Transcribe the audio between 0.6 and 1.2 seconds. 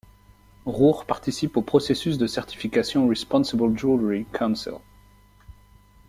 Roure